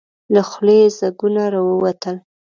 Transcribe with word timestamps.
له 0.33 0.41
خولې 0.49 0.75
يې 0.83 0.87
ځګونه 0.99 1.43
راووتل. 1.53 2.15